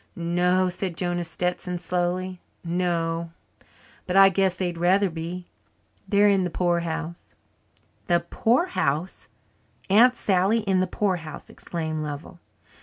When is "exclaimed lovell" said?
11.51-12.39